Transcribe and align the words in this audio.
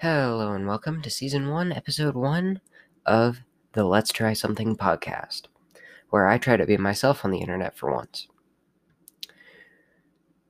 Hello 0.00 0.52
and 0.52 0.68
welcome 0.68 1.02
to 1.02 1.10
season 1.10 1.48
one, 1.48 1.72
episode 1.72 2.14
one 2.14 2.60
of 3.04 3.40
the 3.72 3.82
Let's 3.82 4.12
Try 4.12 4.32
Something 4.32 4.76
podcast, 4.76 5.46
where 6.10 6.28
I 6.28 6.38
try 6.38 6.56
to 6.56 6.64
be 6.66 6.76
myself 6.76 7.24
on 7.24 7.32
the 7.32 7.40
internet 7.40 7.76
for 7.76 7.92
once. 7.92 8.28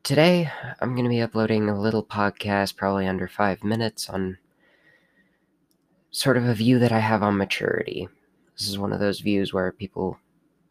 Today, 0.02 0.50
I'm 0.82 0.92
going 0.92 1.04
to 1.04 1.08
be 1.08 1.22
uploading 1.22 1.66
a 1.66 1.80
little 1.80 2.04
podcast, 2.04 2.76
probably 2.76 3.06
under 3.06 3.26
five 3.26 3.64
minutes, 3.64 4.10
on 4.10 4.36
sort 6.10 6.36
of 6.36 6.44
a 6.44 6.52
view 6.52 6.78
that 6.80 6.92
I 6.92 6.98
have 6.98 7.22
on 7.22 7.38
maturity. 7.38 8.06
This 8.58 8.68
is 8.68 8.78
one 8.78 8.92
of 8.92 9.00
those 9.00 9.20
views 9.20 9.54
where 9.54 9.72
people, 9.72 10.18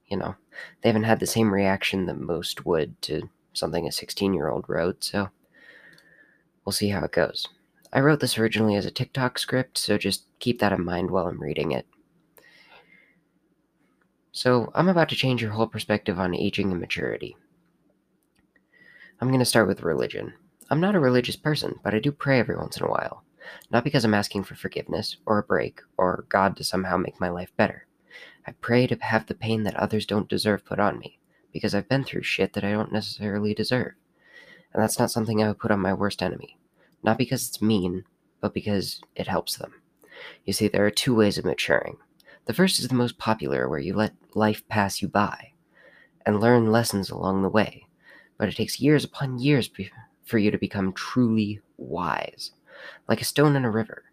you 0.05 0.17
know, 0.17 0.35
they 0.83 0.89
haven't 0.89 1.05
had 1.05 1.19
the 1.19 1.25
same 1.25 1.51
reaction 1.51 2.05
that 2.05 2.19
most 2.19 2.67
would 2.67 3.01
to 3.01 3.27
something 3.53 3.87
a 3.87 3.91
16 3.91 4.35
year 4.35 4.49
old 4.49 4.65
wrote, 4.67 5.03
so 5.03 5.29
we'll 6.63 6.73
see 6.73 6.89
how 6.89 7.03
it 7.03 7.11
goes. 7.11 7.47
I 7.93 8.01
wrote 8.01 8.19
this 8.19 8.38
originally 8.38 8.75
as 8.75 8.85
a 8.85 8.91
TikTok 8.91 9.39
script, 9.39 9.77
so 9.77 9.97
just 9.97 10.25
keep 10.39 10.59
that 10.59 10.73
in 10.73 10.83
mind 10.83 11.09
while 11.09 11.27
I'm 11.27 11.41
reading 11.41 11.71
it. 11.71 11.87
So, 14.32 14.71
I'm 14.75 14.89
about 14.89 15.10
to 15.10 15.15
change 15.15 15.41
your 15.41 15.51
whole 15.51 15.68
perspective 15.68 16.19
on 16.19 16.36
aging 16.36 16.71
and 16.71 16.79
maturity. 16.79 17.36
I'm 19.19 19.29
going 19.29 19.39
to 19.39 19.46
start 19.46 19.68
with 19.68 19.82
religion. 19.82 20.33
I'm 20.69 20.79
not 20.79 20.96
a 20.96 21.00
religious 21.00 21.36
person, 21.36 21.79
but 21.83 21.96
I 21.96 22.00
do 22.00 22.11
pray 22.11 22.39
every 22.39 22.55
once 22.55 22.77
in 22.77 22.86
a 22.86 22.89
while. 22.89 23.23
Not 23.71 23.83
because 23.83 24.05
I'm 24.05 24.13
asking 24.13 24.43
for 24.43 24.55
forgiveness, 24.55 25.18
or 25.25 25.39
a 25.39 25.43
break, 25.43 25.82
or 25.97 26.25
God 26.29 26.55
to 26.57 26.63
somehow 26.63 26.97
make 26.97 27.19
my 27.19 27.29
life 27.29 27.51
better. 27.55 27.88
I 28.46 28.51
pray 28.51 28.85
to 28.88 28.96
have 28.97 29.25
the 29.25 29.33
pain 29.33 29.63
that 29.63 29.75
others 29.75 30.05
don't 30.05 30.29
deserve 30.29 30.65
put 30.65 30.79
on 30.79 30.99
me, 30.99 31.19
because 31.51 31.74
I've 31.74 31.89
been 31.89 32.03
through 32.03 32.23
shit 32.23 32.53
that 32.53 32.63
I 32.63 32.72
don't 32.72 32.91
necessarily 32.91 33.53
deserve. 33.53 33.94
And 34.73 34.83
that's 34.83 34.99
not 34.99 35.09
something 35.09 35.41
I 35.41 35.47
would 35.47 35.59
put 35.59 35.72
on 35.72 35.80
my 35.80 35.94
worst 35.94 36.22
enemy. 36.22 36.59
Not 37.03 37.17
because 37.17 37.47
it's 37.47 37.61
mean, 37.61 38.03
but 38.42 38.53
because 38.53 39.02
it 39.16 39.28
helps 39.28 39.58
them. 39.58 39.73
You 40.45 40.53
see, 40.53 40.67
there 40.67 40.86
are 40.86 40.92
two 40.92 41.16
ways 41.16 41.38
of 41.38 41.45
maturing. 41.45 41.97
The 42.45 42.53
first 42.53 42.80
is 42.80 42.88
the 42.88 42.95
most 42.95 43.17
popular, 43.17 43.67
where 43.67 43.80
you 43.80 43.94
let 43.94 44.13
life 44.33 44.67
pass 44.67 45.02
you 45.02 45.08
by 45.08 45.52
and 46.25 46.39
learn 46.39 46.71
lessons 46.71 47.09
along 47.09 47.41
the 47.41 47.49
way, 47.49 47.88
but 48.38 48.49
it 48.49 48.55
takes 48.55 48.80
years 48.80 49.03
upon 49.03 49.39
years 49.39 49.69
for 50.25 50.38
you 50.38 50.52
to 50.52 50.58
become 50.58 50.94
truly 50.94 51.61
wise. 51.77 52.52
Like 53.08 53.21
a 53.21 53.25
stone 53.25 53.55
in 53.55 53.66
a 53.66 53.71
river. 53.71 54.03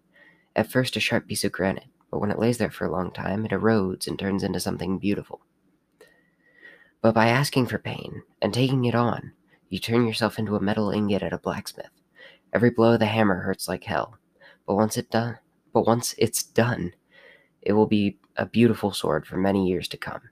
At 0.57 0.71
first, 0.71 0.97
a 0.97 1.01
sharp 1.01 1.27
piece 1.27 1.45
of 1.45 1.53
granite, 1.53 1.89
but 2.11 2.21
when 2.21 2.31
it 2.31 2.39
lays 2.39 2.59
there 2.59 2.71
for 2.71 2.87
a 2.87 2.93
long 2.93 3.11
time, 3.11 3.45
it 3.45 3.51
erodes 3.51 4.07
and 4.07 4.19
turns 4.19 4.45
into 4.45 4.61
something 4.61 4.99
beautiful. 4.99 5.41
But 7.03 7.15
by 7.15 7.27
asking 7.29 7.67
for 7.67 7.79
pain 7.79 8.23
and 8.41 8.55
taking 8.55 8.85
it 8.85 8.95
on, 8.95 9.33
you 9.69 9.79
turn 9.79 10.07
yourself 10.07 10.39
into 10.39 10.57
a 10.57 10.61
metal 10.61 10.91
ingot 10.91 11.23
at 11.23 11.33
a 11.33 11.39
blacksmith. 11.39 11.91
Every 12.55 12.71
blow 12.71 12.95
of 12.95 13.01
the 13.01 13.07
hammer 13.07 13.41
hurts 13.41 13.69
like 13.69 13.85
hell, 13.85 14.17
but 14.67 14.77
once 14.77 14.97
it 14.97 15.11
done, 15.11 15.39
but 15.73 15.87
once 15.87 16.15
it's 16.19 16.45
done, 16.45 16.95
it 17.63 17.73
will 17.73 17.87
be 17.87 18.19
a 18.37 18.47
beautiful 18.47 18.93
sword 18.93 19.27
for 19.27 19.37
many 19.37 19.69
years 19.69 19.89
to 19.89 19.97
come. 19.97 20.23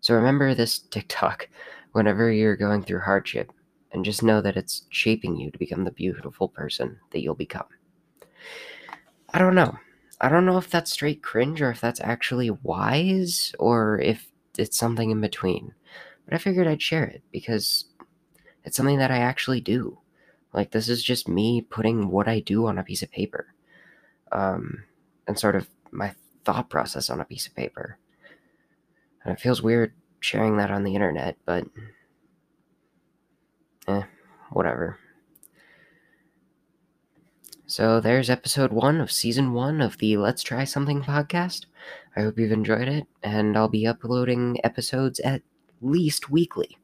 So 0.00 0.14
remember 0.14 0.54
this 0.54 0.78
TikTok 0.78 1.48
whenever 1.92 2.32
you're 2.32 2.56
going 2.56 2.82
through 2.82 3.00
hardship, 3.00 3.52
and 3.92 4.04
just 4.04 4.22
know 4.22 4.40
that 4.40 4.56
it's 4.56 4.86
shaping 4.88 5.36
you 5.36 5.50
to 5.50 5.58
become 5.58 5.84
the 5.84 5.90
beautiful 5.90 6.48
person 6.48 6.98
that 7.10 7.20
you'll 7.20 7.34
become. 7.34 7.66
I 9.34 9.38
don't 9.38 9.54
know. 9.54 9.76
I 10.22 10.30
don't 10.30 10.46
know 10.46 10.56
if 10.56 10.70
that's 10.70 10.92
straight 10.92 11.22
cringe 11.22 11.60
or 11.60 11.70
if 11.70 11.80
that's 11.80 12.00
actually 12.00 12.50
wise 12.50 13.54
or 13.58 14.00
if 14.00 14.26
it's 14.56 14.78
something 14.78 15.10
in 15.10 15.20
between. 15.20 15.74
But 16.24 16.34
I 16.34 16.38
figured 16.38 16.66
I'd 16.66 16.80
share 16.80 17.04
it 17.04 17.22
because 17.30 17.86
it's 18.64 18.76
something 18.76 18.98
that 18.98 19.10
I 19.10 19.18
actually 19.18 19.60
do. 19.60 19.98
Like 20.52 20.70
this 20.70 20.88
is 20.88 21.02
just 21.02 21.28
me 21.28 21.62
putting 21.62 22.10
what 22.10 22.28
I 22.28 22.40
do 22.40 22.66
on 22.66 22.78
a 22.78 22.84
piece 22.84 23.02
of 23.02 23.10
paper, 23.10 23.54
um, 24.30 24.84
and 25.26 25.38
sort 25.38 25.56
of 25.56 25.68
my 25.90 26.14
thought 26.44 26.68
process 26.68 27.08
on 27.10 27.20
a 27.20 27.24
piece 27.24 27.46
of 27.46 27.54
paper. 27.54 27.98
And 29.24 29.32
it 29.32 29.40
feels 29.40 29.62
weird 29.62 29.94
sharing 30.20 30.56
that 30.56 30.70
on 30.70 30.84
the 30.84 30.94
internet, 30.94 31.36
but 31.44 31.66
eh, 33.88 34.02
whatever. 34.50 34.98
So 37.66 38.00
there's 38.00 38.28
episode 38.28 38.70
one 38.70 39.00
of 39.00 39.10
season 39.10 39.54
one 39.54 39.80
of 39.80 39.96
the 39.96 40.18
Let's 40.18 40.42
Try 40.42 40.64
Something 40.64 41.00
podcast. 41.02 41.64
I 42.14 42.20
hope 42.20 42.38
you've 42.38 42.52
enjoyed 42.52 42.88
it, 42.88 43.06
and 43.22 43.56
I'll 43.56 43.68
be 43.68 43.86
uploading 43.86 44.58
episodes 44.62 45.20
at 45.20 45.40
least 45.80 46.28
weekly. 46.28 46.76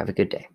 Have 0.00 0.08
a 0.08 0.14
good 0.14 0.30
day. 0.30 0.48